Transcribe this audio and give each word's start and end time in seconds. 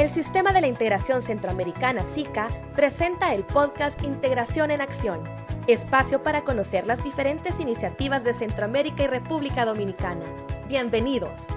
El 0.00 0.08
Sistema 0.08 0.54
de 0.54 0.62
la 0.62 0.66
Integración 0.66 1.20
Centroamericana 1.20 2.00
SICA 2.00 2.48
presenta 2.74 3.34
el 3.34 3.44
podcast 3.44 4.02
Integración 4.02 4.70
en 4.70 4.80
Acción, 4.80 5.20
espacio 5.66 6.22
para 6.22 6.40
conocer 6.40 6.86
las 6.86 7.04
diferentes 7.04 7.60
iniciativas 7.60 8.24
de 8.24 8.32
Centroamérica 8.32 9.02
y 9.02 9.08
República 9.08 9.66
Dominicana. 9.66 10.24
Bienvenidos. 10.68 11.48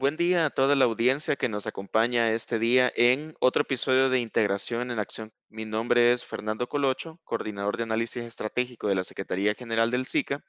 Buen 0.00 0.16
día 0.16 0.46
a 0.46 0.50
toda 0.50 0.76
la 0.76 0.86
audiencia 0.86 1.36
que 1.36 1.50
nos 1.50 1.66
acompaña 1.66 2.32
este 2.32 2.58
día 2.58 2.90
en 2.96 3.34
otro 3.38 3.60
episodio 3.60 4.08
de 4.08 4.18
Integración 4.18 4.90
en 4.90 4.98
Acción. 4.98 5.30
Mi 5.50 5.66
nombre 5.66 6.12
es 6.12 6.24
Fernando 6.24 6.68
Colocho, 6.68 7.20
coordinador 7.22 7.76
de 7.76 7.82
análisis 7.82 8.24
estratégico 8.24 8.88
de 8.88 8.94
la 8.94 9.04
Secretaría 9.04 9.52
General 9.52 9.90
del 9.90 10.06
SICA, 10.06 10.42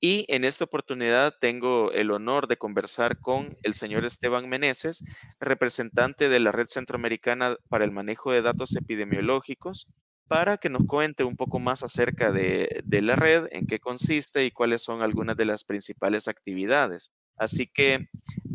y 0.00 0.24
en 0.28 0.42
esta 0.46 0.64
oportunidad 0.64 1.34
tengo 1.38 1.92
el 1.92 2.12
honor 2.12 2.46
de 2.46 2.56
conversar 2.56 3.20
con 3.20 3.48
el 3.62 3.74
señor 3.74 4.06
Esteban 4.06 4.48
Meneses, 4.48 5.04
representante 5.38 6.30
de 6.30 6.40
la 6.40 6.50
Red 6.50 6.68
Centroamericana 6.68 7.58
para 7.68 7.84
el 7.84 7.90
Manejo 7.90 8.32
de 8.32 8.40
Datos 8.40 8.74
Epidemiológicos, 8.74 9.86
para 10.28 10.56
que 10.56 10.70
nos 10.70 10.86
cuente 10.86 11.24
un 11.24 11.36
poco 11.36 11.58
más 11.58 11.82
acerca 11.82 12.32
de, 12.32 12.80
de 12.86 13.02
la 13.02 13.16
red, 13.16 13.48
en 13.50 13.66
qué 13.66 13.80
consiste 13.80 14.46
y 14.46 14.50
cuáles 14.50 14.82
son 14.82 15.02
algunas 15.02 15.36
de 15.36 15.44
las 15.44 15.62
principales 15.62 16.26
actividades. 16.26 17.12
Así 17.36 17.66
que 17.66 18.08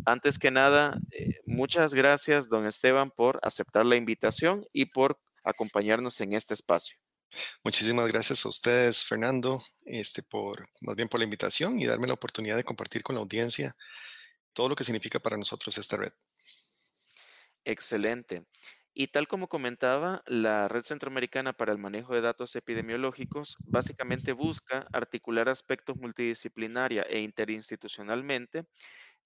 antes 0.05 0.39
que 0.39 0.51
nada, 0.51 0.99
eh, 1.11 1.39
muchas 1.45 1.93
gracias, 1.93 2.49
don 2.49 2.65
Esteban, 2.65 3.11
por 3.11 3.39
aceptar 3.43 3.85
la 3.85 3.95
invitación 3.95 4.65
y 4.73 4.85
por 4.85 5.19
acompañarnos 5.43 6.19
en 6.21 6.33
este 6.33 6.53
espacio. 6.53 6.97
Muchísimas 7.63 8.07
gracias 8.07 8.45
a 8.45 8.49
ustedes, 8.49 9.05
Fernando, 9.05 9.63
este, 9.85 10.23
por 10.23 10.67
más 10.81 10.95
bien 10.95 11.07
por 11.07 11.19
la 11.19 11.25
invitación 11.25 11.79
y 11.79 11.85
darme 11.85 12.07
la 12.07 12.13
oportunidad 12.13 12.55
de 12.55 12.63
compartir 12.63 13.03
con 13.03 13.15
la 13.15 13.21
audiencia 13.21 13.75
todo 14.53 14.69
lo 14.69 14.75
que 14.75 14.83
significa 14.83 15.19
para 15.19 15.37
nosotros 15.37 15.77
esta 15.77 15.97
red. 15.97 16.11
Excelente. 17.63 18.45
Y 18.93 19.07
tal 19.07 19.27
como 19.27 19.47
comentaba, 19.47 20.21
la 20.27 20.67
Red 20.67 20.83
Centroamericana 20.83 21.53
para 21.53 21.71
el 21.71 21.79
Manejo 21.79 22.13
de 22.13 22.21
Datos 22.21 22.55
Epidemiológicos 22.55 23.57
básicamente 23.65 24.31
busca 24.31 24.87
articular 24.93 25.49
aspectos 25.49 25.97
multidisciplinaria 25.97 27.01
e 27.01 27.19
interinstitucionalmente 27.21 28.67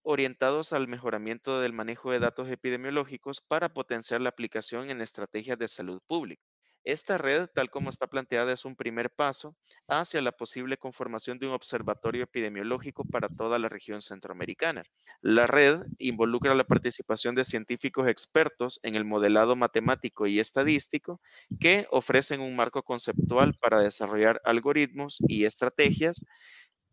orientados 0.03 0.73
al 0.73 0.87
mejoramiento 0.87 1.61
del 1.61 1.73
manejo 1.73 2.11
de 2.11 2.19
datos 2.19 2.49
epidemiológicos 2.49 3.41
para 3.41 3.73
potenciar 3.73 4.21
la 4.21 4.29
aplicación 4.29 4.89
en 4.91 5.01
estrategias 5.01 5.59
de 5.59 5.67
salud 5.69 6.01
pública. 6.07 6.52
Esta 6.85 7.17
red, 7.17 7.47
tal 7.53 7.69
como 7.69 7.89
está 7.89 8.07
planteada, 8.07 8.51
es 8.51 8.65
un 8.65 8.75
primer 8.75 9.09
paso 9.09 9.55
hacia 9.87 10.21
la 10.21 10.31
posible 10.33 10.77
conformación 10.77 11.39
de 11.39 11.47
un 11.47 11.53
observatorio 11.53 12.23
epidemiológico 12.23 13.03
para 13.05 13.29
toda 13.29 13.57
la 13.59 13.69
región 13.69 14.01
centroamericana. 14.01 14.83
La 15.21 15.47
red 15.47 15.83
involucra 15.97 16.55
la 16.55 16.65
participación 16.65 17.35
de 17.35 17.45
científicos 17.45 18.07
expertos 18.07 18.79
en 18.83 18.95
el 18.95 19.05
modelado 19.05 19.55
matemático 19.55 20.27
y 20.27 20.39
estadístico 20.39 21.21
que 21.59 21.87
ofrecen 21.89 22.41
un 22.41 22.55
marco 22.55 22.83
conceptual 22.83 23.53
para 23.61 23.79
desarrollar 23.79 24.41
algoritmos 24.43 25.19
y 25.27 25.45
estrategias 25.45 26.25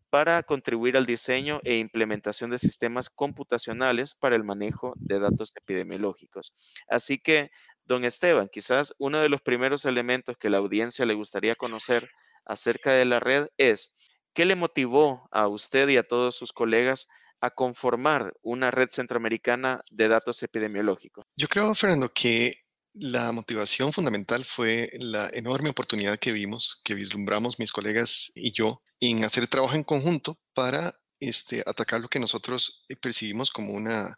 para 0.09 0.43
contribuir 0.43 0.97
al 0.97 1.05
diseño 1.05 1.61
e 1.63 1.77
implementación 1.77 2.51
de 2.51 2.57
sistemas 2.59 3.09
computacionales 3.09 4.13
para 4.13 4.35
el 4.35 4.43
manejo 4.43 4.93
de 4.97 5.19
datos 5.19 5.53
epidemiológicos. 5.55 6.53
Así 6.89 7.17
que, 7.17 7.49
don 7.91 8.05
Esteban, 8.05 8.49
quizás 8.51 8.95
uno 8.97 9.21
de 9.21 9.29
los 9.29 9.41
primeros 9.41 9.85
elementos 9.85 10.37
que 10.37 10.49
la 10.49 10.57
audiencia 10.57 11.05
le 11.05 11.13
gustaría 11.13 11.55
conocer 11.55 12.09
acerca 12.45 12.93
de 12.93 13.05
la 13.05 13.19
red 13.19 13.47
es, 13.57 13.97
¿qué 14.33 14.45
le 14.45 14.55
motivó 14.55 15.27
a 15.31 15.47
usted 15.47 15.89
y 15.89 15.97
a 15.97 16.07
todos 16.07 16.35
sus 16.35 16.53
colegas 16.53 17.09
a 17.41 17.49
conformar 17.51 18.33
una 18.41 18.71
red 18.71 18.87
centroamericana 18.87 19.81
de 19.91 20.07
datos 20.07 20.41
epidemiológicos? 20.41 21.25
Yo 21.35 21.47
creo, 21.47 21.75
Fernando, 21.75 22.11
que 22.13 22.61
la 22.93 23.31
motivación 23.31 23.91
fundamental 23.93 24.45
fue 24.45 24.89
la 24.93 25.29
enorme 25.33 25.69
oportunidad 25.69 26.17
que 26.17 26.31
vimos, 26.31 26.81
que 26.83 26.93
vislumbramos 26.93 27.59
mis 27.59 27.71
colegas 27.71 28.31
y 28.35 28.53
yo 28.53 28.81
en 28.99 29.23
hacer 29.25 29.47
trabajo 29.47 29.75
en 29.75 29.83
conjunto 29.83 30.39
para 30.53 30.93
este, 31.19 31.63
atacar 31.65 31.99
lo 31.99 32.07
que 32.07 32.19
nosotros 32.19 32.85
percibimos 33.01 33.51
como 33.51 33.73
una 33.73 34.17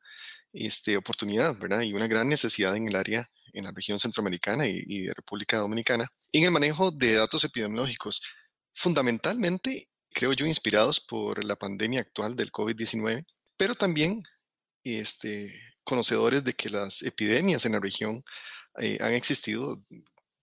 este, 0.54 0.98
oportunidad, 0.98 1.58
¿verdad? 1.58 1.82
Y 1.82 1.94
una 1.94 2.08
gran 2.08 2.30
necesidad 2.30 2.76
en 2.76 2.88
el 2.88 2.96
área, 2.96 3.30
en 3.54 3.66
la 3.66 3.72
región 3.72 4.00
centroamericana 4.00 4.68
y, 4.68 4.84
y 4.86 5.02
de 5.04 5.14
República 5.14 5.58
Dominicana, 5.58 6.08
en 6.32 6.44
el 6.44 6.52
manejo 6.52 6.92
de 6.92 7.14
datos 7.14 7.44
epidemiológicos, 7.44 8.22
fundamentalmente, 8.74 9.90
creo 10.12 10.34
yo, 10.34 10.46
inspirados 10.46 11.00
por 11.00 11.44
la 11.44 11.56
pandemia 11.56 12.02
actual 12.02 12.36
del 12.36 12.52
COVID-19, 12.52 13.26
pero 13.58 13.76
también 13.76 14.24
este, 14.84 15.54
conocedores 15.84 16.44
de 16.44 16.54
que 16.54 16.70
las 16.70 17.02
epidemias 17.02 17.66
en 17.66 17.74
la 17.74 17.80
región 17.80 18.24
eh, 18.80 18.98
han 19.02 19.14
existido 19.14 19.84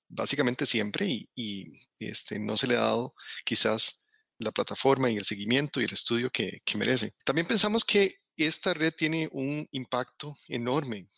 básicamente 0.08 0.66
siempre 0.66 1.06
y, 1.34 1.68
este, 1.98 2.38
no 2.38 2.56
se 2.56 2.66
le 2.66 2.76
ha 2.76 2.80
dado 2.80 3.14
quizás 3.44 4.04
la 4.38 4.52
plataforma 4.52 5.10
y 5.10 5.16
el 5.16 5.24
seguimiento 5.24 5.80
y 5.80 5.84
el 5.84 5.92
estudio 5.92 6.30
que, 6.30 6.62
merece. 6.76 7.12
También 7.24 7.46
pensamos 7.46 7.84
que 7.84 8.16
esta 8.36 8.72
red 8.72 8.94
tiene 8.94 9.28
un 9.32 9.68
impacto 9.72 10.36
enorme 10.48 11.08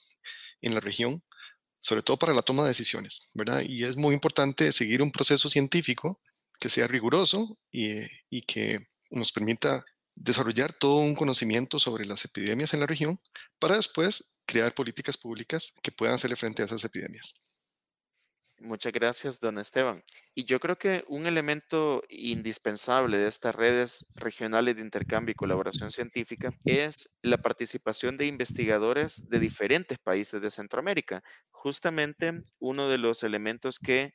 en 0.60 0.74
la 0.74 0.80
región, 0.80 1.22
sobre 1.82 2.02
todo 2.02 2.16
para 2.16 2.32
la 2.32 2.42
toma 2.42 2.62
de 2.62 2.68
decisiones, 2.68 3.30
¿verdad? 3.34 3.62
Y 3.66 3.84
es 3.84 3.96
muy 3.96 4.14
importante 4.14 4.72
seguir 4.72 5.02
un 5.02 5.10
proceso 5.10 5.48
científico 5.48 6.20
que 6.60 6.68
sea 6.68 6.86
riguroso 6.86 7.58
y, 7.72 8.02
y 8.30 8.42
que 8.42 8.86
nos 9.10 9.32
permita 9.32 9.84
desarrollar 10.14 10.72
todo 10.72 10.96
un 10.96 11.16
conocimiento 11.16 11.80
sobre 11.80 12.04
las 12.04 12.24
epidemias 12.24 12.72
en 12.72 12.80
la 12.80 12.86
región 12.86 13.20
para 13.58 13.76
después 13.76 14.38
crear 14.46 14.74
políticas 14.74 15.16
públicas 15.18 15.74
que 15.82 15.90
puedan 15.90 16.14
hacerle 16.14 16.36
frente 16.36 16.62
a 16.62 16.66
esas 16.66 16.84
epidemias. 16.84 17.34
Muchas 18.64 18.92
gracias, 18.92 19.40
don 19.40 19.58
Esteban. 19.58 20.04
Y 20.36 20.44
yo 20.44 20.60
creo 20.60 20.78
que 20.78 21.02
un 21.08 21.26
elemento 21.26 22.02
indispensable 22.08 23.18
de 23.18 23.26
estas 23.26 23.56
redes 23.56 24.12
regionales 24.14 24.76
de 24.76 24.82
intercambio 24.82 25.32
y 25.32 25.34
colaboración 25.34 25.90
científica 25.90 26.52
es 26.64 27.18
la 27.22 27.38
participación 27.38 28.16
de 28.16 28.26
investigadores 28.26 29.28
de 29.28 29.40
diferentes 29.40 29.98
países 29.98 30.40
de 30.40 30.50
Centroamérica. 30.50 31.24
Justamente 31.50 32.44
uno 32.60 32.88
de 32.88 32.98
los 32.98 33.24
elementos 33.24 33.80
que 33.80 34.14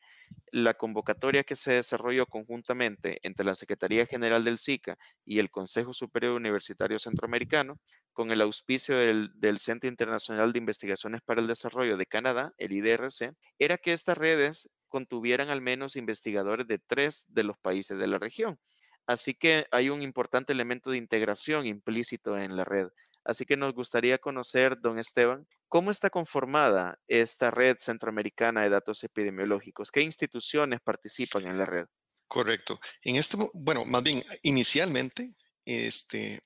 la 0.52 0.74
convocatoria 0.74 1.44
que 1.44 1.56
se 1.56 1.74
desarrolló 1.74 2.26
conjuntamente 2.26 3.20
entre 3.24 3.46
la 3.46 3.56
Secretaría 3.56 4.06
General 4.06 4.44
del 4.44 4.58
SICA 4.58 4.98
y 5.26 5.40
el 5.40 5.52
Consejo 5.52 5.94
Superior 5.94 6.34
Universitario 6.34 7.00
Centroamericano, 7.00 7.80
con 8.14 8.32
el 8.32 8.42
auspicio 8.42 8.98
del, 8.98 9.60
Centro 9.60 9.90
Internacional 9.90 10.54
de 10.54 10.60
Investigaciones 10.60 11.22
para 11.22 11.42
el 11.42 11.48
Desarrollo 11.48 11.98
de 11.98 12.06
Canadá, 12.06 12.54
el 12.58 12.72
IDRC, 12.72 13.34
era 13.60 13.78
que 13.78 13.94
estas 13.94 14.18
redes 14.18 14.76
contuvieran 14.88 15.50
al 15.50 15.62
menos 15.62 15.96
investigadores 15.96 16.68
de 16.68 16.80
tres 16.80 17.26
de 17.30 17.44
los 17.44 17.58
países 17.58 17.98
de 18.00 18.08
la 18.08 18.18
región. 18.18 18.58
Así 19.06 19.34
que 19.34 19.68
hay 19.72 19.90
un 19.90 20.02
importante 20.02 20.54
elemento 20.54 20.92
de 20.92 20.98
integración 20.98 21.66
implícito 21.66 22.38
en 22.38 22.56
la 22.56 22.66
red. 22.66 22.88
Así 23.28 23.46
que 23.46 23.58
nos 23.58 23.74
gustaría 23.74 24.18
conocer, 24.20 24.80
don 24.80 25.00
Esteban, 25.00 25.46
cómo 25.68 25.92
está 25.92 26.10
conformada 26.10 26.98
esta 27.10 27.52
red 27.52 27.76
centroamericana 27.78 28.64
de 28.64 28.70
datos 28.70 29.04
epidemiológicos. 29.04 29.92
¿Qué 29.92 30.02
instituciones 30.02 30.80
participan 30.80 31.46
en 31.46 31.58
la 31.58 31.66
red? 31.66 31.86
Correcto. 32.30 32.80
En 33.02 33.18
este, 33.18 33.38
bueno, 33.54 33.84
más 33.84 34.02
bien, 34.02 34.24
inicialmente, 34.44 35.36
este, 35.66 36.40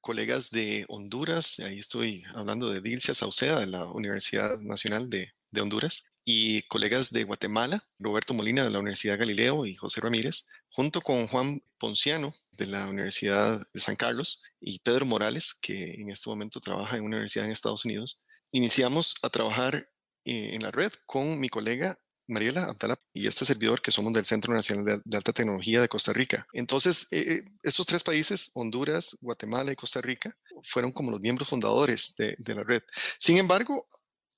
colegas 0.00 0.48
de 0.50 0.86
Honduras, 0.88 1.58
ahí 1.60 1.80
estoy 1.80 2.24
hablando 2.34 2.70
de 2.70 2.80
Dilcia 2.80 3.14
Sauceda, 3.14 3.60
de 3.60 3.66
la 3.66 3.84
Universidad 3.84 4.58
Nacional 4.60 5.10
de, 5.10 5.30
de 5.50 5.60
Honduras, 5.60 6.04
y 6.24 6.62
colegas 6.62 7.10
de 7.10 7.24
Guatemala, 7.24 7.86
Roberto 7.98 8.32
Molina 8.32 8.64
de 8.64 8.70
la 8.70 8.78
Universidad 8.78 9.18
Galileo 9.18 9.66
y 9.66 9.76
José 9.76 10.00
Ramírez, 10.00 10.46
junto 10.70 11.02
con 11.02 11.26
Juan 11.26 11.62
Ponciano 11.78 12.34
de 12.52 12.66
la 12.66 12.88
Universidad 12.88 13.60
de 13.72 13.80
San 13.80 13.96
Carlos 13.96 14.42
y 14.60 14.78
Pedro 14.78 15.04
Morales, 15.04 15.54
que 15.54 15.92
en 15.94 16.10
este 16.10 16.30
momento 16.30 16.60
trabaja 16.60 16.96
en 16.96 17.04
una 17.04 17.16
universidad 17.16 17.44
en 17.44 17.52
Estados 17.52 17.84
Unidos, 17.84 18.24
iniciamos 18.52 19.16
a 19.22 19.28
trabajar 19.28 19.88
eh, 20.24 20.50
en 20.54 20.62
la 20.62 20.70
red 20.70 20.92
con 21.04 21.38
mi 21.38 21.50
colega 21.50 21.98
Mariela 22.26 22.64
Abdala 22.64 22.98
y 23.12 23.26
este 23.26 23.44
servidor 23.44 23.82
que 23.82 23.90
somos 23.90 24.14
del 24.14 24.24
Centro 24.24 24.54
Nacional 24.54 25.02
de, 25.04 25.16
Alta 25.16 25.34
Tecnología 25.34 25.82
de 25.82 25.88
Costa 25.88 26.14
Rica. 26.14 26.46
Entonces, 26.54 27.06
eh, 27.10 27.44
estos 27.62 27.84
tres 27.84 28.02
países, 28.02 28.50
Honduras, 28.54 29.18
Guatemala 29.20 29.72
y 29.72 29.76
Costa 29.76 30.00
Rica, 30.00 30.34
fueron 30.66 30.90
como 30.90 31.10
los 31.10 31.20
miembros 31.20 31.48
fundadores 31.48 32.14
de 32.16 32.54
la 32.54 32.62
red. 32.62 32.82
Sin 33.18 33.36
embargo, 33.36 33.86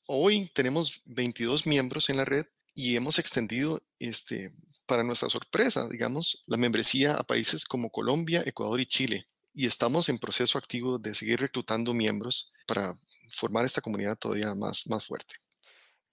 Hoy 0.08 0.50
tenemos 0.54 1.02
22 1.06 1.66
miembros 1.66 2.08
en 2.10 2.16
la 2.16 2.24
red 2.24 2.46
y 2.74 2.94
hemos 2.94 3.18
extendido, 3.18 3.82
este, 3.98 4.52
para 4.86 5.02
nuestra 5.02 5.28
sorpresa, 5.28 5.88
digamos, 5.88 6.44
la 6.46 6.56
membresía 6.56 7.14
a 7.14 7.24
países 7.24 7.64
como 7.64 7.90
Colombia, 7.90 8.42
Ecuador 8.46 8.80
y 8.80 8.86
Chile. 8.86 9.26
Y 9.52 9.66
estamos 9.66 10.08
en 10.08 10.18
proceso 10.18 10.58
activo 10.58 10.98
de 10.98 11.14
seguir 11.14 11.40
reclutando 11.40 11.92
miembros 11.92 12.54
para 12.66 12.96
formar 13.32 13.64
esta 13.64 13.80
comunidad 13.80 14.16
todavía 14.16 14.54
más, 14.54 14.86
más 14.86 15.04
fuerte. 15.04 15.34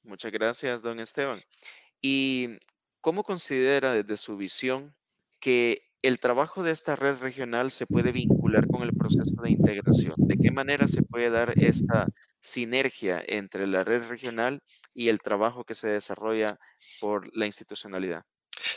Muchas 0.02 0.32
gracias, 0.32 0.82
don 0.82 1.00
Esteban. 1.00 1.40
¿Y 2.02 2.58
cómo 3.00 3.24
considera 3.24 3.94
desde 3.94 4.18
su 4.18 4.38
visión 4.38 4.96
que 5.40 5.93
¿el 6.04 6.20
trabajo 6.20 6.62
de 6.62 6.72
esta 6.72 6.96
red 6.96 7.18
regional 7.18 7.72
se 7.72 7.88
puede 7.88 8.12
vincular 8.12 8.68
con 8.68 8.84
el 8.84 8.94
proceso 8.94 9.42
de 9.42 9.50
integración? 9.50 10.14
¿De 10.18 10.38
qué 10.38 10.52
manera 10.52 10.86
se 10.86 11.02
puede 11.02 11.30
dar 11.30 11.54
esta 11.58 12.08
sinergia 12.42 13.24
entre 13.26 13.66
la 13.66 13.84
red 13.84 14.08
regional 14.08 14.62
y 14.94 15.08
el 15.08 15.20
trabajo 15.22 15.64
que 15.64 15.76
se 15.76 15.88
desarrolla 15.88 16.60
por 17.00 17.36
la 17.36 17.46
institucionalidad? 17.48 18.24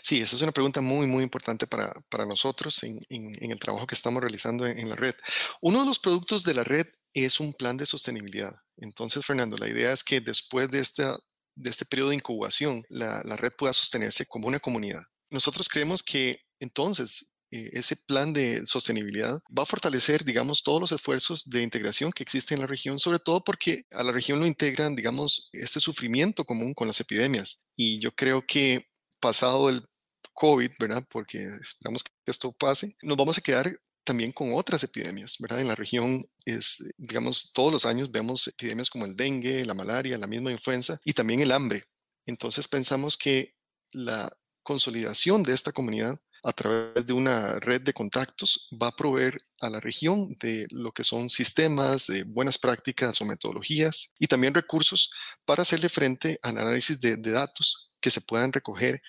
Sí, 0.03 0.21
esa 0.21 0.37
es 0.37 0.43
una 0.43 0.53
pregunta 0.53 0.81
muy, 0.81 1.07
muy 1.09 1.25
importante 1.25 1.67
para, 1.67 1.93
nosotros 2.27 2.83
en, 2.85 3.01
el 3.09 3.59
trabajo 3.59 3.87
que 3.87 3.97
estamos 3.97 4.23
realizando 4.23 4.65
en, 4.65 4.89
la 4.89 4.97
red. 4.97 5.15
Uno 5.61 5.81
de 5.81 5.87
los 5.87 5.99
productos 5.99 6.45
de 6.45 6.55
la 6.55 6.65
red 6.65 6.87
es 7.13 7.41
un 7.41 7.53
plan 7.53 7.77
de 7.77 7.87
sostenibilidad. 7.87 8.55
Entonces, 8.77 9.27
Fernando, 9.27 9.57
la 9.59 9.69
idea 9.69 9.93
es 9.93 10.05
que 10.05 10.21
después 10.21 10.71
de, 10.71 10.79
esta, 10.79 11.19
de 11.57 11.71
este 11.71 11.85
periodo 11.85 12.11
de 12.11 12.17
incubación, 12.17 12.85
la, 12.89 13.23
red 13.37 13.53
pueda 13.59 13.73
sostenerse 13.73 14.27
como 14.27 14.47
una 14.47 14.61
comunidad. 14.61 15.03
Nosotros 15.31 15.69
creemos 15.69 16.03
que 16.03 16.46
entonces 16.61 17.33
eh, 17.51 17.71
ese 17.75 17.97
plan 17.97 18.33
de 18.33 18.67
sostenibilidad 18.67 19.41
va 19.57 19.63
a 19.63 19.67
fortalecer, 19.67 20.25
digamos, 20.25 20.63
todos 20.65 20.81
los 20.81 20.93
esfuerzos 20.93 21.49
de 21.49 21.63
integración 21.63 22.11
que 22.11 22.25
existen 22.25 22.57
en 22.57 22.63
la 22.63 22.67
región, 22.67 22.99
sobre 22.99 23.21
todo 23.21 23.45
porque 23.45 23.85
a 23.93 24.03
la 24.03 24.13
región 24.13 24.41
lo 24.41 24.47
integran, 24.47 24.97
digamos, 24.97 25.49
este 25.53 25.79
sufrimiento 25.79 26.45
común 26.45 26.75
con 26.75 26.89
las 26.89 27.01
epidemias. 27.01 27.61
Y 27.77 28.01
yo 28.01 28.13
creo 28.13 28.43
que 28.43 28.87
pasado 29.21 29.69
el 29.71 29.87
COVID, 30.33 30.73
¿verdad? 30.79 31.05
Porque 31.09 31.39
esperamos 31.63 32.03
que 32.03 32.13
esto 32.27 32.53
pase, 32.53 32.97
nos 33.03 33.17
vamos 33.17 33.39
a 33.39 33.41
quedar 33.41 33.79
también 34.05 34.33
con 34.33 34.53
otras 34.55 34.83
epidemias, 34.85 35.37
¿verdad? 35.39 35.61
En 35.61 35.69
la 35.69 35.75
región 35.75 36.25
es, 36.45 36.79
digamos, 36.97 37.53
todos 37.53 37.73
los 37.73 37.87
años 37.87 38.11
vemos 38.11 38.47
epidemias 38.49 38.91
como 38.91 39.05
el 39.05 39.17
dengue, 39.17 39.65
la 39.65 39.75
malaria, 39.75 40.19
la 40.19 40.29
misma 40.29 40.53
influenza 40.53 40.99
y 41.05 41.13
también 41.13 41.41
el 41.41 41.53
hambre. 41.53 41.85
Entonces 42.27 42.67
pensamos 42.69 43.17
que 43.17 43.55
la 43.93 44.33
consolidación 44.63 45.43
de 45.43 45.55
esta 45.55 45.73
comunidad 45.73 46.21
a 46.47 46.53
través 46.53 47.05
de 47.05 47.13
una 47.13 47.59
red 47.59 47.83
de 47.83 47.93
contactos 47.93 48.69
va 48.81 48.89
a 48.89 48.97
proveer 48.97 49.37
a 49.61 49.69
la 49.69 49.81
región 49.81 50.37
de 50.39 50.69
lo 50.71 50.93
que 50.93 51.03
son 51.03 51.29
sistemas, 51.29 52.07
de 52.07 52.23
buenas 52.23 52.57
prácticas 52.57 53.21
o 53.21 53.25
metodologías 53.25 54.15
y 54.21 54.29
también 54.29 54.55
recursos 54.55 55.11
para 55.45 55.63
hacerle 55.63 55.89
frente 55.89 56.39
al 56.43 56.59
análisis 56.59 57.01
de, 57.01 57.17
datos 57.17 57.91
que 58.01 58.11
se 58.11 58.21
puedan 58.21 58.53
recoger 58.53 59.03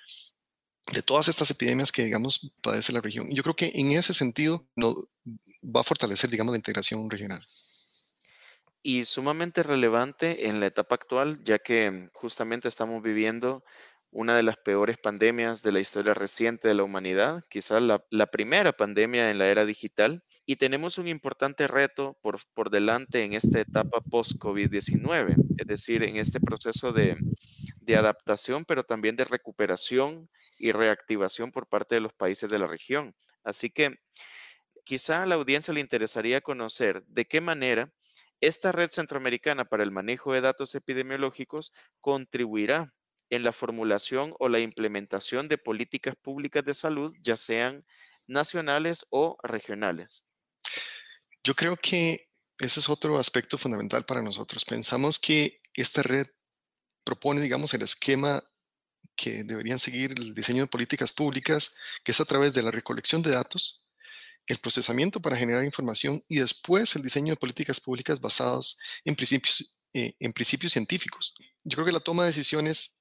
de 0.92 1.04
todas 1.04 1.28
estas 1.28 1.52
epidemias 1.52 1.92
que, 1.92 2.04
digamos, 2.04 2.56
padece 2.64 2.92
la 2.92 3.02
región. 3.02 3.28
Yo 3.30 3.44
creo 3.44 3.56
que 3.56 3.72
en 3.76 3.92
ese 3.92 4.16
sentido 4.16 4.68
va 4.76 5.82
a 5.82 5.84
fortalecer, 5.84 6.32
digamos, 6.32 6.54
la 6.54 6.58
integración 6.58 7.08
regional. 7.08 7.44
Y 8.82 9.04
sumamente 9.04 9.62
relevante 9.62 10.48
en 10.48 10.60
la 10.60 10.66
etapa 10.66 10.96
actual, 10.96 11.44
ya 11.44 11.60
que 11.60 12.10
justamente 12.14 12.68
estamos 12.68 13.04
viviendo 13.04 13.62
una 14.12 14.36
de 14.36 14.44
las 14.44 14.58
peores 14.58 14.98
pandemias 14.98 15.62
de 15.62 15.72
la 15.72 15.80
historia 15.80 16.14
reciente 16.14 16.68
de 16.68 16.74
la 16.74 16.84
humanidad, 16.84 17.44
quizás 17.50 17.82
la, 17.82 18.26
primera 18.28 18.72
pandemia 18.72 19.30
en 19.30 19.38
la 19.38 19.48
era 19.48 19.66
digital, 19.66 20.22
y 20.46 20.56
tenemos 20.56 20.98
un 20.98 21.08
importante 21.08 21.68
reto 21.68 22.18
por, 22.22 22.40
por 22.54 22.70
delante 22.70 23.24
en 23.24 23.34
esta 23.34 23.60
etapa 23.60 24.02
post-COVID-19, 24.02 25.36
es 25.58 25.68
decir, 25.68 26.04
en 26.04 26.18
este 26.18 26.40
proceso 26.40 26.94
de, 26.94 27.18
de 27.82 27.96
adaptación, 27.96 28.66
pero 28.66 28.84
también 28.84 29.16
de 29.16 29.26
recuperación 29.26 30.30
y 30.58 30.72
reactivación 30.72 31.52
por 31.52 31.68
parte 31.68 31.96
de 31.96 32.02
los 32.02 32.14
países 32.14 32.50
de 32.50 32.60
la 32.60 32.68
región. 32.68 33.16
Así 33.44 33.70
que 33.70 33.98
quizá 34.84 35.24
a 35.24 35.26
la 35.26 35.36
audiencia 35.36 35.74
le 35.74 35.82
interesaría 35.82 36.42
conocer 36.42 37.04
de 37.08 37.26
qué 37.26 37.42
manera 37.42 37.92
esta 38.40 38.72
red 38.72 38.90
centroamericana 38.90 39.66
para 39.66 39.84
el 39.84 39.92
manejo 39.92 40.34
de 40.34 40.42
datos 40.42 40.76
epidemiológicos 40.76 41.74
contribuirá 42.02 42.94
en 43.30 43.44
la 43.44 43.52
formulación 43.52 44.34
o 44.40 44.50
la 44.50 44.60
implementación 44.60 45.48
de 45.48 45.58
políticas 45.58 46.16
públicas 46.16 46.64
de 46.64 46.74
salud, 46.74 47.14
ya 47.22 47.38
sean 47.38 47.86
nacionales 48.28 49.06
o 49.10 49.38
regionales. 49.44 50.30
Yo 51.44 51.56
creo 51.56 51.78
que 51.78 52.30
ese 52.60 52.80
es 52.80 52.90
otro 52.90 53.18
aspecto 53.20 53.58
fundamental 53.58 54.06
para 54.06 54.22
nosotros. 54.22 54.66
Pensamos 54.66 55.20
que 55.20 55.62
esta 55.74 56.02
red 56.02 56.28
propone, 57.04 57.42
digamos, 57.42 57.74
el 57.74 57.84
esquema 57.84 58.44
que 59.16 59.44
deberían 59.44 59.80
seguir 59.80 60.12
el 60.12 60.34
diseño 60.34 60.64
de 60.64 60.68
políticas 60.68 61.14
públicas, 61.14 61.74
que 62.04 62.12
es 62.12 62.20
a 62.20 62.26
través 62.26 62.54
de 62.54 62.62
la 62.62 62.72
recolección 62.72 63.22
de 63.22 63.32
datos, 63.32 63.88
el 64.46 64.60
procesamiento 64.60 65.22
para 65.22 65.36
generar 65.36 65.64
información 65.64 66.24
y 66.28 66.38
después 66.40 66.96
el 66.96 67.02
diseño 67.02 67.34
de 67.34 67.38
políticas 67.38 67.80
públicas 67.80 68.20
basadas 68.20 68.78
en 69.06 69.16
principios, 69.16 69.78
eh, 69.94 70.16
científicos. 70.70 71.34
Yo 71.64 71.76
creo 71.76 71.86
que 71.86 71.92
la 71.92 72.00
toma 72.00 72.24
de 72.24 72.30
decisiones 72.30 72.97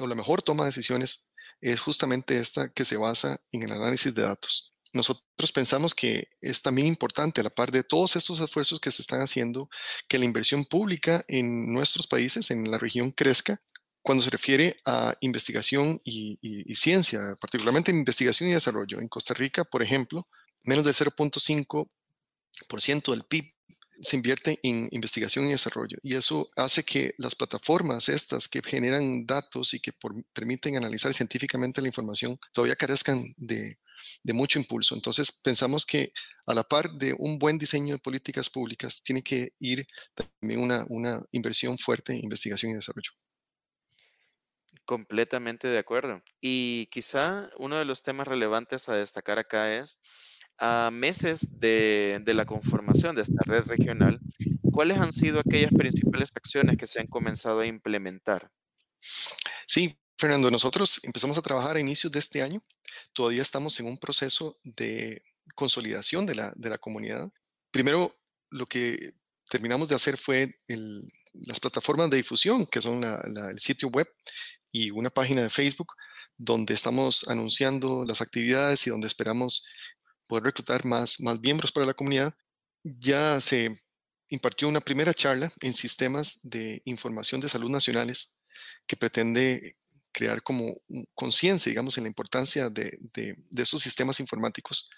o 0.00 0.06
la 0.06 0.14
mejor 0.14 0.42
toma 0.42 0.64
de 0.64 0.70
decisiones 0.70 1.28
es 1.60 1.80
justamente 1.80 2.38
esta 2.38 2.72
que 2.72 2.84
se 2.84 2.96
basa 2.96 3.40
en 3.52 3.62
el 3.62 3.72
análisis 3.72 4.14
de 4.14 4.22
datos. 4.22 4.72
Nosotros 4.92 5.52
pensamos 5.52 5.94
que 5.94 6.28
es 6.40 6.62
también 6.62 6.86
importante, 6.86 7.40
a 7.40 7.44
la 7.44 7.50
par 7.50 7.70
de 7.70 7.82
todos 7.82 8.16
estos 8.16 8.40
esfuerzos 8.40 8.80
que 8.80 8.90
se 8.90 9.02
están 9.02 9.20
haciendo, 9.20 9.68
que 10.08 10.18
la 10.18 10.24
inversión 10.24 10.64
pública 10.64 11.24
en 11.28 11.72
nuestros 11.72 12.06
países, 12.06 12.50
en 12.50 12.70
la 12.70 12.78
región, 12.78 13.10
crezca 13.10 13.60
cuando 14.00 14.24
se 14.24 14.30
refiere 14.30 14.76
a 14.86 15.14
investigación 15.20 16.00
y, 16.04 16.38
y 16.40 16.74
ciencia, 16.74 17.36
particularmente 17.40 17.90
en 17.90 17.98
investigación 17.98 18.48
y 18.48 18.52
desarrollo. 18.52 19.00
En 19.00 19.08
Costa 19.08 19.34
Rica, 19.34 19.64
por 19.64 19.82
ejemplo, 19.82 20.26
menos 20.62 20.84
del 20.84 20.94
0.5% 20.94 23.10
del 23.10 23.24
PIB 23.24 23.52
se 24.00 24.16
invierte 24.16 24.58
en 24.62 24.88
investigación 24.90 25.46
y 25.46 25.50
desarrollo 25.50 25.98
y 26.02 26.14
eso 26.14 26.50
hace 26.56 26.84
que 26.84 27.14
las 27.18 27.34
plataformas 27.34 28.08
estas 28.08 28.48
que 28.48 28.62
generan 28.62 29.26
datos 29.26 29.74
y 29.74 29.80
que 29.80 29.92
permiten 30.32 30.76
analizar 30.76 31.12
científicamente 31.14 31.80
la 31.80 31.88
información 31.88 32.38
todavía 32.52 32.76
carezcan 32.76 33.34
de, 33.36 33.78
mucho 34.32 34.58
impulso. 34.58 34.94
Entonces 34.94 35.32
pensamos 35.32 35.84
que 35.84 36.12
a 36.46 36.54
la 36.54 36.62
par 36.62 36.92
de 36.92 37.14
un 37.18 37.38
buen 37.38 37.58
diseño 37.58 37.94
de 37.94 37.98
políticas 37.98 38.48
públicas 38.48 39.02
tiene 39.02 39.22
que 39.22 39.52
ir 39.58 39.86
también 40.14 40.60
una, 40.60 40.84
una 40.88 41.22
inversión 41.32 41.76
fuerte 41.78 42.12
en 42.12 42.24
investigación 42.24 42.72
y 42.72 42.74
desarrollo. 42.74 43.10
Completamente 44.84 45.68
de 45.68 45.78
acuerdo. 45.78 46.20
Y 46.40 46.86
quizá 46.86 47.50
uno 47.58 47.76
de 47.76 47.84
los 47.84 48.02
temas 48.02 48.28
relevantes 48.28 48.88
a 48.88 48.94
destacar 48.94 49.38
acá 49.38 49.74
es 49.74 50.00
a 50.58 50.90
meses 50.90 51.60
de, 51.60 52.22
la 52.26 52.44
conformación 52.44 53.14
de 53.14 53.22
esta 53.22 53.42
red 53.44 53.64
regional, 53.64 54.20
¿cuáles 54.72 54.98
han 54.98 55.12
sido 55.12 55.40
aquellas 55.40 55.72
principales 55.72 56.32
acciones 56.34 56.76
que 56.76 56.86
se 56.86 57.00
han 57.00 57.06
comenzado 57.06 57.60
a 57.60 57.66
implementar? 57.66 58.50
Sí, 59.66 59.96
Fernando, 60.16 60.50
nosotros 60.50 61.00
empezamos 61.04 61.38
a 61.38 61.42
trabajar 61.42 61.76
a 61.76 61.80
inicios 61.80 62.12
de 62.12 62.18
este 62.18 62.42
año. 62.42 62.62
Todavía 63.12 63.42
estamos 63.42 63.78
en 63.78 63.86
un 63.86 63.98
proceso 63.98 64.58
de 64.64 65.22
consolidación 65.54 66.26
de 66.26 66.34
la, 66.34 66.52
de 66.56 66.70
la 66.70 66.78
comunidad. 66.78 67.30
Primero, 67.70 68.16
lo 68.50 68.66
que 68.66 69.14
terminamos 69.48 69.88
de 69.88 69.94
hacer 69.94 70.16
fue 70.16 70.60
las 70.66 71.60
plataformas 71.60 72.10
de 72.10 72.18
difusión, 72.18 72.66
que 72.66 72.80
son 72.80 73.04
el 73.04 73.58
sitio 73.58 73.88
web 73.88 74.08
y 74.72 74.90
una 74.90 75.10
página 75.10 75.42
de 75.42 75.50
Facebook, 75.50 75.94
donde 76.36 76.74
estamos 76.74 77.26
anunciando 77.28 78.04
las 78.06 78.20
actividades 78.20 78.86
y 78.86 78.90
donde 78.90 79.06
esperamos 79.06 79.66
poder 80.28 80.44
reclutar 80.44 80.84
más, 80.84 81.20
más 81.20 81.40
miembros 81.40 81.72
para 81.72 81.86
la 81.86 81.94
comunidad, 81.94 82.34
ya 82.84 83.40
se 83.40 83.82
impartió 84.28 84.68
una 84.68 84.80
primera 84.80 85.14
charla 85.14 85.50
en 85.60 85.74
sistemas 85.74 86.38
de 86.42 86.82
información 86.84 87.40
de 87.40 87.48
salud 87.48 87.70
nacionales 87.70 88.36
que 88.86 88.96
pretende 88.96 89.76
crear 90.12 90.42
como 90.42 90.74
conciencia, 91.14 91.70
digamos, 91.70 91.96
en 91.96 92.04
la 92.04 92.08
importancia 92.08 92.70
de, 92.70 92.98
de, 93.14 93.34
de 93.50 93.62
estos 93.62 93.82
sistemas 93.82 94.20
informáticos. 94.20 94.90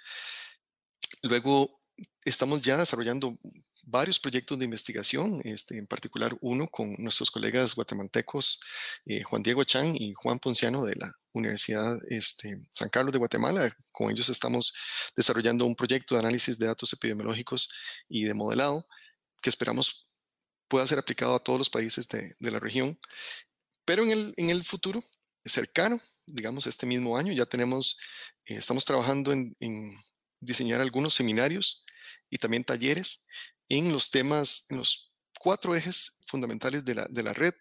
Luego 1.23 1.79
estamos 2.25 2.63
ya 2.63 2.77
desarrollando 2.77 3.39
varios 3.83 4.19
proyectos 4.19 4.59
de 4.59 4.65
investigación, 4.65 5.41
este, 5.45 5.79
en 5.79 5.87
particular 5.87 6.37
uno 6.41 6.67
con 6.69 6.95
nuestros 6.99 7.31
colegas 7.31 7.75
guatemaltecos 7.75 8.61
eh, 9.07 9.23
Juan 9.23 9.43
Diego 9.43 9.65
Chan 9.65 9.97
y 9.97 10.13
Juan 10.15 10.39
Ponciano 10.39 10.85
de 10.85 10.97
la 10.97 11.13
Universidad 11.33 11.99
este, 12.09 12.59
San 12.73 12.89
Carlos 12.89 13.13
de 13.13 13.19
Guatemala. 13.19 13.77
Con 13.93 14.11
ellos 14.11 14.29
estamos 14.29 14.75
desarrollando 15.17 15.65
un 15.65 15.77
proyecto 15.77 16.15
de 16.15 16.21
análisis 16.21 16.59
de 16.59 16.67
datos 16.67 16.93
epidemiológicos 16.93 17.71
y 18.09 18.25
de 18.25 18.35
modelado 18.35 18.87
que 19.41 19.51
esperamos 19.51 20.07
pueda 20.69 20.87
ser 20.87 20.99
aplicado 20.99 21.35
a 21.35 21.43
todos 21.43 21.59
los 21.59 21.71
países 21.71 22.09
de, 22.09 22.35
la 22.39 22.61
región. 22.61 22.99
Pero 23.85 24.05
en 24.05 24.51
el, 24.51 24.65
futuro 24.65 25.03
cercano, 25.45 26.01
digamos 26.27 26.67
este 26.67 26.87
mismo 26.87 27.17
año, 27.17 27.33
ya 27.33 27.47
tenemos, 27.47 27.99
eh, 28.45 28.55
estamos 28.55 28.85
trabajando 28.85 29.33
en 29.33 29.57
diseñar 30.41 30.81
algunos 30.81 31.15
seminarios 31.15 31.85
y 32.31 32.39
también 32.39 32.65
talleres 32.65 33.25
en 33.71 33.91
los 33.91 34.11
temas, 34.11 34.67
en 34.69 34.79
los 34.79 35.11
cuatro 35.39 35.75
ejes 35.75 36.19
fundamentales 36.27 36.85
de 36.85 36.95
la, 36.95 37.07
de 37.09 37.23
la 37.23 37.33
red, 37.33 37.55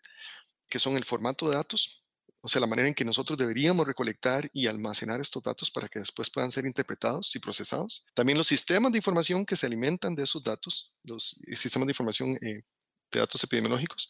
que 0.68 0.80
son 0.80 0.98
el 0.98 1.06
formato 1.06 1.48
de 1.48 1.56
datos, 1.56 2.04
o 2.42 2.50
sea, 2.50 2.62
la 2.62 2.68
manera 2.68 2.88
en 2.88 2.94
que 2.94 3.06
nosotros 3.06 3.38
deberíamos 3.38 3.86
recolectar 3.86 4.50
y 4.54 4.68
almacenar 4.68 5.20
estos 5.20 5.44
datos 5.44 5.70
para 5.70 5.90
que 5.90 6.00
después 6.00 6.30
puedan 6.30 6.52
ser 6.52 6.66
interpretados 6.66 7.36
y 7.36 7.40
procesados. 7.40 8.06
También 8.14 8.38
los 8.38 8.48
sistemas 8.48 8.92
de 8.92 8.98
información 8.98 9.46
que 9.46 9.58
se 9.58 9.66
alimentan 9.66 10.16
de 10.16 10.24
esos 10.24 10.44
datos, 10.44 10.94
los 11.04 11.40
sistemas 11.56 11.88
de 11.88 11.92
información 11.92 12.38
eh, 12.42 12.64
de 13.12 13.20
datos 13.20 13.44
epidemiológicos. 13.44 14.08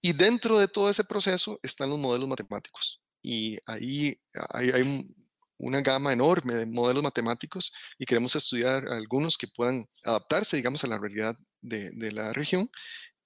Y 0.00 0.12
dentro 0.12 0.58
de 0.58 0.68
todo 0.68 0.88
ese 0.88 1.02
proceso 1.02 1.58
están 1.62 1.90
los 1.90 1.98
modelos 1.98 2.28
matemáticos. 2.28 3.00
Y 3.22 3.58
ahí 3.66 4.20
hay, 4.50 4.70
hay 4.70 5.14
una 5.58 5.80
gama 5.80 6.12
enorme 6.12 6.54
de 6.54 6.66
modelos 6.66 7.02
matemáticos 7.02 7.72
y 7.98 8.06
queremos 8.06 8.34
estudiar 8.36 8.88
algunos 8.88 9.38
que 9.38 9.48
puedan 9.48 9.86
adaptarse, 10.02 10.56
digamos, 10.56 10.84
a 10.84 10.88
la 10.88 10.98
realidad 10.98 11.36
de, 11.60 12.12
la 12.12 12.32
región 12.32 12.68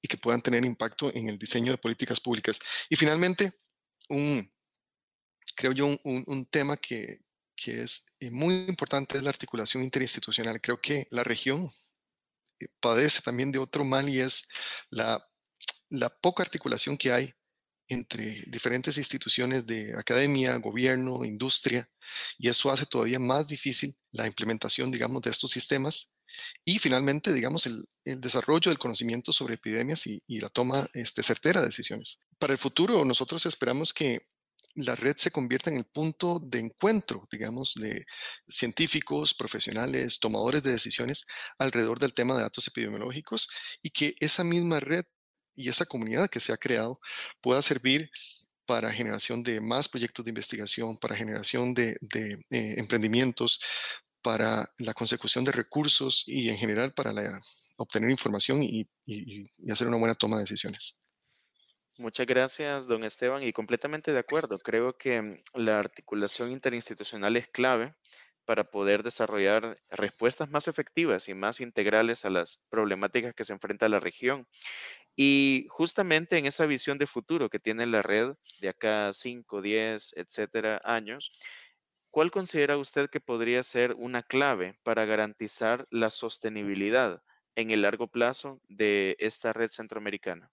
y 0.01 0.09
que 0.09 0.17
puedan 0.17 0.43
tener 0.43 0.65
impacto 0.65 1.13
en 1.15 1.29
el 1.29 1.39
diseño 1.39 1.73
de 1.73 1.79
políticas 1.79 2.21
públicas. 2.21 2.59
Y 2.89 2.97
finalmente, 2.97 3.53
un, 4.09 4.51
creo 5.57 5.73
yo, 5.73 5.87
un, 5.87 6.25
un, 6.27 6.47
tema 6.47 6.77
que, 6.77 7.21
que 7.57 7.83
es 7.83 8.07
eh, 8.21 8.31
muy 8.31 8.67
importante 8.69 9.19
es 9.19 9.25
la 9.25 9.31
articulación 9.31 9.83
interinstitucional. 9.83 10.61
Creo 10.61 10.81
que 10.81 11.09
la 11.11 11.25
región 11.25 11.69
eh, 12.61 12.67
padece 12.81 13.23
también 13.23 13.51
de 13.51 13.59
otro 13.59 13.85
mal 13.85 14.09
y 14.09 14.21
es 14.21 14.49
la, 14.91 15.27
la 15.91 16.09
poca 16.11 16.43
articulación 16.43 16.97
que 16.97 17.13
hay 17.13 17.35
entre 17.89 18.45
diferentes 18.47 18.99
instituciones 18.99 19.67
de 19.67 19.95
academia, 19.97 20.57
gobierno, 20.57 21.25
industria, 21.25 21.89
y 22.39 22.49
eso 22.49 22.71
hace 22.71 22.87
todavía 22.87 23.19
más 23.19 23.47
difícil 23.47 23.97
la 24.13 24.27
implementación, 24.27 24.91
digamos, 24.91 25.23
de 25.23 25.31
estos 25.31 25.51
sistemas 25.51 26.11
y 26.65 26.79
finalmente, 26.79 27.33
digamos, 27.33 27.67
el, 27.67 27.89
desarrollo 28.05 28.71
del 28.71 28.79
conocimiento 28.79 29.35
sobre 29.35 29.55
epidemias 29.55 30.07
y, 30.07 30.23
la 30.41 30.49
toma 30.49 30.89
este, 30.95 31.23
certera 31.23 31.61
de 31.61 31.67
decisiones. 31.67 32.21
Para 32.39 32.55
el 32.55 32.59
futuro, 32.59 33.05
nosotros 33.05 33.45
esperamos 33.45 33.93
que 33.93 34.23
la 34.75 34.95
red 34.95 35.17
se 35.19 35.31
convierta 35.31 35.71
en 35.71 35.77
el 35.77 35.85
punto 35.85 36.41
de 36.41 36.61
encuentro, 36.61 37.29
digamos, 37.31 37.75
de 37.75 38.07
científicos, 38.49 39.35
profesionales, 39.35 40.19
tomadores 40.21 40.63
de 40.63 40.71
decisiones 40.71 41.27
alrededor 41.59 41.99
del 41.99 42.15
tema 42.15 42.35
de 42.35 42.43
datos 42.43 42.67
epidemiológicos 42.69 43.49
y 43.83 43.91
que 43.91 44.15
esa 44.21 44.45
misma 44.45 44.81
red 44.81 45.05
y 45.59 45.69
esa 45.69 45.85
comunidad 45.85 46.31
que 46.31 46.41
se 46.41 46.53
ha 46.53 46.57
creado 46.57 47.01
pueda 47.41 47.61
servir 47.63 48.11
para 48.65 48.93
generación 48.93 49.43
de 49.43 49.61
más 49.61 49.89
proyectos 49.89 50.25
de 50.25 50.31
investigación, 50.31 50.97
para 50.99 51.17
generación 51.17 51.75
de, 51.75 51.99
eh, 52.51 52.75
emprendimientos, 52.77 53.61
para 54.23 54.71
la 54.79 54.95
consecución 54.95 55.45
de 55.45 55.53
recursos 55.53 56.23
y 56.27 56.49
en 56.49 56.57
general 56.57 56.93
para 56.93 57.13
obtener 57.77 58.11
información 58.11 58.63
y, 58.63 58.89
hacer 59.71 59.87
una 59.87 59.97
buena 59.97 60.15
toma 60.15 60.37
de 60.37 60.43
decisiones. 60.43 60.97
Muchas 61.97 62.27
gracias, 62.27 62.87
don 62.87 63.03
Esteban, 63.03 63.43
y 63.43 63.53
completamente 63.53 64.13
de 64.13 64.21
acuerdo. 64.21 64.59
Creo 64.59 64.97
que 64.97 65.43
la 65.55 65.81
articulación 65.81 66.53
interinstitucional 66.53 67.37
es 67.37 67.49
clave 67.49 67.95
para 68.49 68.65
poder 68.71 69.03
desarrollar 69.03 69.79
respuestas 69.91 70.49
más 70.49 70.69
efectivas 70.69 71.29
y 71.29 71.35
más 71.35 71.61
integrales 71.61 72.25
a 72.25 72.31
las 72.31 72.65
problemáticas 72.71 73.35
que 73.35 73.45
se 73.45 73.53
enfrenta 73.53 73.91
la 73.91 74.01
región. 74.01 74.49
Y 75.15 75.67
justamente 75.69 76.39
en 76.39 76.47
esa 76.47 76.65
visión 76.65 76.97
de 76.97 77.07
futuro 77.07 77.51
que 77.51 77.59
tiene 77.59 77.85
la 77.85 78.01
red 78.01 78.37
de 78.63 78.71
acá 78.71 79.13
5, 79.13 79.61
10, 79.61 80.15
etcétera, 80.17 80.81
años, 80.83 81.31
¿cuál 82.11 82.31
considera 82.31 82.79
usted 82.79 83.11
que 83.11 83.21
podría 83.21 83.63
ser 83.63 83.93
una 83.99 84.23
clave 84.23 84.79
para 84.83 85.05
garantizar 85.05 85.87
la 85.91 86.09
sostenibilidad 86.09 87.23
en 87.55 87.71
el 87.71 87.83
largo 87.83 88.09
plazo 88.09 88.63
de 88.67 89.15
esta 89.19 89.53
red 89.53 89.69
centroamericana? 89.69 90.51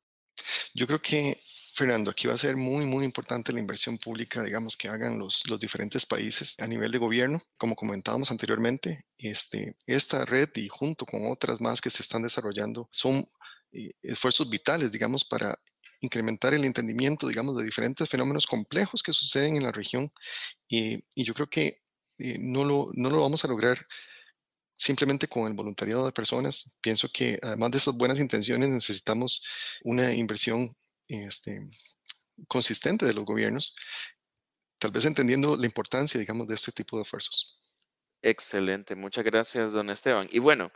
Yo 0.74 0.86
creo 0.86 1.02
que 1.02 1.42
Fernando, 1.76 2.10
aquí 2.10 2.26
va 2.26 2.34
a 2.34 2.38
ser 2.38 2.56
muy, 2.56 2.86
muy 2.86 3.04
importante 3.04 3.52
la 3.52 3.60
inversión 3.60 3.98
pública, 3.98 4.42
digamos, 4.42 4.78
que 4.78 4.88
hagan 4.88 5.20
los, 5.20 5.44
los 5.50 5.60
diferentes 5.60 6.06
países 6.06 6.56
a 6.60 6.68
nivel 6.68 6.90
de 6.90 7.00
gobierno. 7.00 7.42
Como 7.58 7.76
comentábamos 7.76 8.32
anteriormente, 8.32 9.06
este, 9.18 9.76
esta 9.86 10.24
red 10.24 10.50
y 10.56 10.70
junto 10.70 11.06
con 11.06 11.30
otras 11.30 11.60
más 11.60 11.82
que 11.82 11.90
se 11.90 12.02
están 12.02 12.24
desarrollando 12.24 12.88
son 12.94 13.26
eh, 13.74 13.92
esfuerzos 14.02 14.50
vitales, 14.50 14.90
digamos, 14.90 15.26
para 15.26 15.60
incrementar 16.00 16.54
el 16.54 16.64
entendimiento, 16.64 17.28
digamos, 17.28 17.58
de 17.58 17.66
diferentes 17.66 18.08
fenómenos 18.08 18.48
complejos 18.48 19.04
que 19.04 19.12
suceden 19.12 19.58
en 19.58 19.64
la 19.64 19.74
región. 19.74 20.10
y 20.70 21.02
yo 21.16 21.34
creo 21.34 21.50
que 21.50 21.82
eh, 22.20 22.38
no, 22.40 22.64
lo, 22.64 22.90
no 22.94 23.10
lo 23.10 23.22
vamos 23.22 23.44
a 23.44 23.50
lograr 23.50 23.86
simplemente 24.78 25.28
con 25.28 25.48
el 25.48 25.54
voluntariado 25.54 26.06
de 26.06 26.14
personas. 26.14 26.72
Pienso 26.80 27.10
que 27.12 27.38
además 27.42 27.72
de 27.72 27.78
esas 27.80 27.96
buenas 27.96 28.20
intenciones 28.20 28.70
necesitamos 28.70 29.44
una 29.84 30.14
inversión 30.14 30.74
este, 31.08 31.60
consistente 32.48 33.06
de 33.06 33.14
los 33.14 33.26
gobiernos, 33.26 33.76
tal 34.80 34.92
vez 34.92 35.06
entendiendo 35.06 35.56
la 35.58 35.66
importancia, 35.66 36.20
digamos, 36.20 36.48
de 36.48 36.56
este 36.56 36.72
tipo 36.72 36.98
de 36.98 37.04
esfuerzos. 37.04 37.60
Excelente, 38.22 38.96
muchas 38.96 39.24
gracias, 39.24 39.72
don 39.72 39.90
Esteban. 39.90 40.28
Y 40.32 40.40
bueno, 40.40 40.72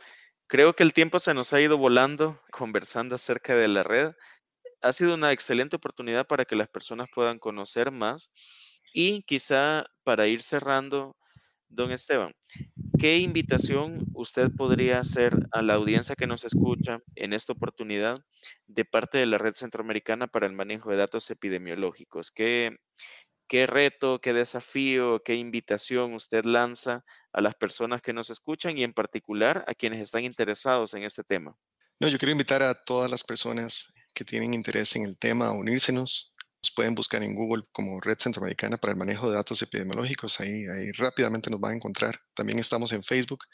creo 0.46 0.74
que 0.74 0.82
el 0.82 0.92
tiempo 0.92 1.18
se 1.18 1.34
nos 1.34 1.52
ha 1.52 1.60
ido 1.60 1.78
volando 1.78 2.40
conversando 2.52 3.14
acerca 3.14 3.54
de 3.54 3.68
la 3.68 3.82
red. 3.82 4.12
Ha 4.82 4.92
sido 4.92 5.14
una 5.14 5.32
excelente 5.32 5.76
oportunidad 5.76 6.26
para 6.26 6.44
que 6.44 6.56
las 6.56 6.68
personas 6.68 7.08
puedan 7.14 7.38
conocer 7.38 7.90
más 7.90 8.32
y 8.92 9.22
quizá 9.22 9.84
para 10.04 10.26
ir 10.26 10.42
cerrando, 10.42 11.16
don 11.68 11.92
Esteban, 11.92 12.34
¿qué 13.00 13.16
invitación 13.16 14.04
usted 14.12 14.50
podría 14.54 14.98
hacer 14.98 15.34
a 15.52 15.62
la 15.62 15.74
audiencia 15.74 16.16
que 16.16 16.26
nos 16.26 16.44
escucha 16.44 16.98
en 17.14 17.32
esta 17.32 17.54
oportunidad 17.54 18.18
de 18.66 18.84
parte 18.84 19.16
de 19.16 19.24
la 19.24 19.38
Red 19.38 19.54
Centroamericana 19.54 20.26
para 20.26 20.46
el 20.46 20.52
Manejo 20.52 20.90
de 20.90 20.98
Datos 20.98 21.30
Epidemiológicos? 21.30 22.30
¿Qué, 22.30 22.76
qué 23.48 23.66
reto, 23.66 24.20
qué 24.20 24.34
desafío, 24.34 25.22
qué 25.24 25.34
invitación 25.34 26.12
usted 26.12 26.44
lanza 26.44 27.00
a 27.32 27.40
las 27.40 27.54
personas 27.54 28.02
que 28.02 28.12
nos 28.12 28.28
escuchan 28.28 28.76
y 28.76 28.84
en 28.84 28.92
particular 28.92 29.64
a 29.66 29.74
quienes 29.74 30.00
están 30.00 30.24
interesados 30.24 30.92
en 30.92 31.04
este 31.04 31.24
tema? 31.24 31.56
No, 32.00 32.08
yo 32.08 32.18
quiero 32.18 32.32
invitar 32.32 32.62
a 32.62 32.74
todas 32.74 33.10
las 33.10 33.24
personas 33.24 33.94
que 34.12 34.24
tienen 34.24 34.52
interés 34.52 34.94
en 34.96 35.06
el 35.06 35.16
tema 35.16 35.46
a 35.46 35.52
unírsenos 35.52 36.36
nos 36.62 36.70
pueden 36.72 36.94
buscar 36.94 37.22
en 37.22 37.34
Google 37.34 37.64
como 37.72 38.00
Red 38.00 38.18
Centroamericana 38.18 38.76
para 38.76 38.92
el 38.92 38.98
Manejo 38.98 39.28
de 39.30 39.36
Datos 39.36 39.62
Epidemiológicos. 39.62 40.40
Ahí, 40.40 40.66
ahí 40.66 40.92
rápidamente 40.92 41.50
nos 41.50 41.60
van 41.60 41.72
a 41.72 41.76
encontrar. 41.76 42.20
También 42.34 42.58
estamos 42.58 42.92
en 42.92 43.02
Facebook. 43.02 43.44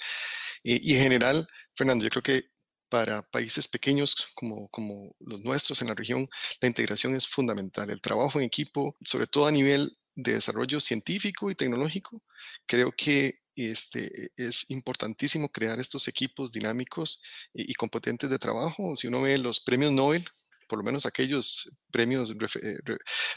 Y, 0.63 0.93
y 0.93 0.97
en 0.97 1.03
general, 1.03 1.47
Fernando, 1.75 2.05
yo 2.05 2.11
creo 2.11 2.23
que 2.23 2.51
para 2.89 3.23
países 3.23 3.69
pequeños 3.69 4.17
como, 4.35 4.69
como 4.69 5.15
los 5.21 5.41
nuestros 5.41 5.81
en 5.83 5.89
la 5.89 5.95
región, 5.95 6.29
la 6.61 6.69
integración 6.69 7.15
es 7.15 7.27
fundamental. 7.27 7.91
El 7.91 8.01
trabajo 8.01 8.39
en 8.39 8.47
equipo, 8.47 8.97
sobre 9.01 9.27
todo 9.27 9.47
a 9.47 9.53
nivel 9.53 9.97
de 10.15 10.35
desarrollo 10.35 10.81
científico 10.81 11.51
y 11.51 11.55
tecnológico, 11.55 12.23
creo 12.67 12.93
que 12.93 13.41
este, 13.55 14.31
es 14.37 14.71
importantísimo 14.71 15.49
crear 15.49 15.79
estos 15.79 16.09
equipos 16.09 16.53
dinámicos 16.53 17.23
y, 17.55 17.71
y 17.71 17.75
competentes 17.75 18.31
de 18.31 18.39
trabajo. 18.39 18.97
Si 18.97 19.07
uno 19.07 19.23
ve 19.23 19.39
los 19.39 19.61
premios 19.61 19.93
Nobel, 19.93 20.29
por 20.67 20.79
lo 20.79 20.85
menos 20.85 21.07
aquellos 21.07 21.71
premios 21.91 22.31
eh, 22.63 22.79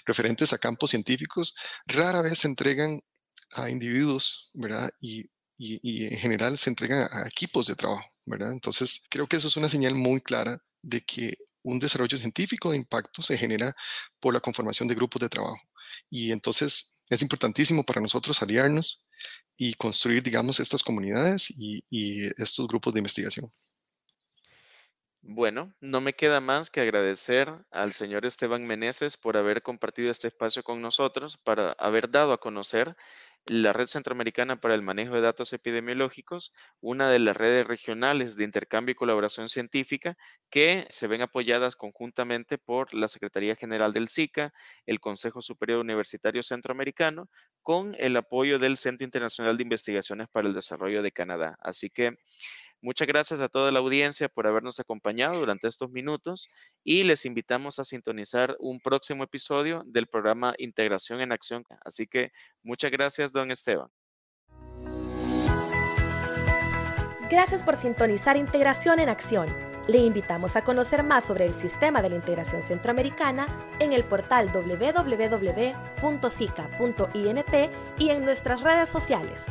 referentes 0.05 0.53
a 0.53 0.57
campos 0.57 0.91
científicos, 0.91 1.55
rara 1.85 2.21
vez 2.21 2.39
se 2.39 2.47
entregan 2.47 3.01
a 3.51 3.69
individuos, 3.69 4.51
¿verdad? 4.53 4.91
Y, 4.99 5.29
en 5.61 6.17
general 6.17 6.57
se 6.57 6.69
entregan 6.69 7.09
a, 7.11 7.27
equipos 7.27 7.67
de 7.67 7.75
trabajo, 7.75 8.05
¿verdad? 8.25 8.53
Entonces, 8.53 9.03
creo 9.09 9.27
que 9.27 9.37
eso 9.37 9.47
es 9.47 9.57
una 9.57 9.67
señal 9.69 9.95
muy 9.95 10.21
clara 10.21 10.61
de 10.81 11.01
que 11.01 11.37
un 11.63 11.79
desarrollo 11.79 12.17
científico 12.17 12.71
de 12.71 12.77
impacto 12.77 13.21
se 13.21 13.37
genera 13.37 13.75
por 14.19 14.33
la 14.33 14.39
conformación 14.39 14.87
de 14.87 14.95
grupos 14.95 15.21
de 15.21 15.29
trabajo. 15.29 15.59
Y 16.09 16.31
entonces 16.31 17.03
es 17.09 17.21
importantísimo 17.21 17.83
para 17.83 18.01
nosotros 18.01 18.41
aliarnos 18.41 19.07
y 19.57 19.73
construir, 19.73 20.23
digamos, 20.23 20.59
estas 20.61 20.83
comunidades 20.83 21.53
y 21.57 21.81
estos 22.41 22.67
grupos 22.67 22.93
de 22.93 22.99
investigación. 22.99 23.49
Bueno, 25.21 25.73
no 25.81 25.99
me 26.01 26.13
queda 26.13 26.39
más 26.39 26.69
que 26.69 26.79
agradecer 26.81 27.53
al 27.71 27.91
señor 27.91 28.25
Esteban 28.25 28.65
Meneses 28.65 29.17
por 29.17 29.35
haber 29.35 29.61
compartido 29.61 30.11
este 30.11 30.29
espacio 30.29 30.63
con 30.63 30.81
nosotros, 30.81 31.37
para 31.37 31.71
haber 31.77 32.09
dado 32.09 32.31
a 32.31 32.39
conocer 32.39 32.95
la 33.45 33.73
Red 33.73 33.87
Centroamericana 33.87 34.59
para 34.61 34.75
el 34.75 34.81
Manejo 34.81 35.15
de 35.15 35.21
Datos 35.21 35.51
Epidemiológicos, 35.53 36.53
una 36.81 37.09
de 37.09 37.19
las 37.19 37.35
redes 37.35 37.67
regionales 37.67 38.37
de 38.37 38.43
intercambio 38.45 38.93
y 38.93 38.95
colaboración 38.95 39.49
científica 39.49 40.17
que 40.49 40.85
se 40.89 41.07
ven 41.07 41.21
apoyadas 41.21 41.75
conjuntamente 41.75 42.57
por 42.57 42.93
la 42.93 43.07
Secretaría 43.07 43.55
General 43.55 43.91
del 43.91 44.07
SICA, 44.07 44.53
el 44.85 44.99
Consejo 44.99 45.41
Superior 45.41 45.79
Universitario 45.79 46.43
Centroamericano, 46.43 47.29
con 47.61 47.95
el 47.97 48.15
apoyo 48.17 48.57
del 48.59 48.77
Centro 48.77 49.03
Internacional 49.05 49.57
de 49.57 49.63
Investigaciones 49.63 50.27
para 50.29 50.47
el 50.47 50.53
Desarrollo 50.53 51.01
de 51.01 51.11
Canadá. 51.11 51.57
Así 51.61 51.89
que 51.89 52.17
Muchas 52.81 53.07
gracias 53.07 53.41
a 53.41 53.49
toda 53.49 53.71
la 53.71 53.79
audiencia 53.79 54.29
por 54.29 54.47
habernos 54.47 54.79
acompañado 54.79 55.39
durante 55.39 55.67
estos 55.67 55.91
minutos 55.91 56.49
y 56.83 57.03
les 57.03 57.25
invitamos 57.25 57.77
a 57.79 57.83
sintonizar 57.83 58.55
un 58.59 58.79
próximo 58.79 59.25
episodio 59.25 59.83
del 59.85 60.07
programa 60.07 60.53
Integración 60.57 61.19
en 61.19 61.33
Acción. 61.33 61.65
Así 61.83 62.07
que 62.07 62.31
muchas 62.63 62.91
gracias, 62.91 63.33
don 63.33 63.51
Esteban. 63.51 63.89
Gracias 67.29 67.61
por 67.63 67.75
sintonizar 67.75 68.37
Integración 68.37 68.99
en 68.99 69.09
Acción. 69.09 69.49
Le 69.87 69.97
invitamos 69.97 70.55
a 70.55 70.63
conocer 70.63 71.03
más 71.03 71.25
sobre 71.25 71.45
el 71.45 71.53
sistema 71.53 72.01
de 72.01 72.09
la 72.09 72.15
integración 72.15 72.61
centroamericana 72.61 73.47
en 73.79 73.91
el 73.91 74.03
portal 74.03 74.49
www.sica.int 74.53 75.73
y 77.97 78.09
en 78.09 78.23
nuestras 78.23 78.61
redes 78.61 78.87
sociales. 78.87 79.45